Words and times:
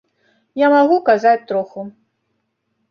Я 0.61 0.67
магу 0.75 0.97
казаць 1.11 1.47
троху. 1.53 1.87